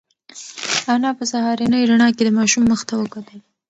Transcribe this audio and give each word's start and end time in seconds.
انا 0.93 1.09
په 1.17 1.23
سهارنۍ 1.31 1.83
رڼا 1.89 2.09
کې 2.15 2.23
د 2.25 2.29
ماشوم 2.37 2.63
مخ 2.71 2.81
ته 2.89 2.93
وکتل. 3.01 3.39